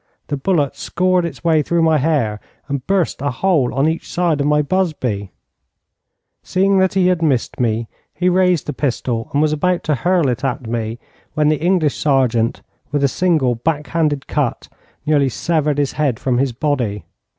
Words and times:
The 0.29 0.35
bullet 0.37 0.75
scored 0.75 1.25
its 1.25 1.43
way 1.43 1.61
through 1.61 1.83
my 1.83 1.99
hair 1.99 2.39
and 2.67 2.83
burst 2.87 3.21
a 3.21 3.29
hole 3.29 3.71
on 3.71 3.87
each 3.87 4.11
side 4.11 4.41
of 4.41 4.47
my 4.47 4.63
busby. 4.63 5.31
Seeing 6.41 6.79
that 6.79 6.95
he 6.95 7.05
had 7.05 7.21
missed 7.21 7.59
me, 7.59 7.87
he 8.11 8.27
raised 8.27 8.65
the 8.65 8.73
pistol 8.73 9.29
and 9.31 9.43
was 9.43 9.53
about 9.53 9.83
to 9.83 9.93
hurl 9.93 10.27
it 10.29 10.43
at 10.43 10.65
me 10.65 10.97
when 11.35 11.49
the 11.49 11.61
English 11.61 11.97
sergeant, 11.97 12.63
with 12.91 13.03
a 13.03 13.07
single 13.07 13.53
back 13.53 13.85
handed 13.89 14.25
cut, 14.25 14.69
nearly 15.05 15.29
severed 15.29 15.77
his 15.77 15.91
head 15.91 16.19
from 16.19 16.39
his 16.39 16.51
body. 16.51 17.05